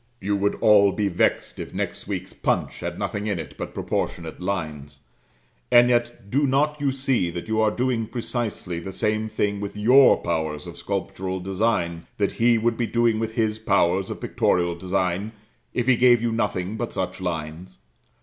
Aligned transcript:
You 0.19 0.35
would 0.35 0.55
all 0.61 0.91
be 0.91 1.09
vexed 1.09 1.59
if 1.59 1.75
next 1.75 2.07
week's 2.07 2.33
Punch 2.33 2.79
had 2.79 2.97
nothing 2.97 3.27
in 3.27 3.37
it 3.37 3.55
but 3.55 3.75
proportionate 3.75 4.41
lines. 4.41 5.01
And 5.69 5.89
yet, 5.89 6.31
do 6.31 6.47
not 6.47 6.81
you 6.81 6.91
see 6.91 7.29
that 7.29 7.47
you 7.47 7.61
are 7.61 7.69
doing 7.69 8.07
precisely 8.07 8.79
the 8.79 8.93
same 8.93 9.29
thing 9.29 9.59
with 9.59 9.77
your 9.77 10.17
powers 10.19 10.65
of 10.65 10.75
sculptural 10.75 11.39
design 11.39 12.07
that 12.17 12.31
he 12.41 12.57
would 12.57 12.77
be 12.77 12.87
doing 12.87 13.19
with 13.19 13.33
his 13.35 13.59
powers 13.59 14.09
of 14.09 14.21
pictorial 14.21 14.73
design, 14.73 15.33
if 15.71 15.85
he 15.85 15.95
gave 15.95 16.19
you 16.19 16.31
nothing 16.31 16.77
but 16.77 16.93
such 16.93 17.21
lines. 17.21 17.77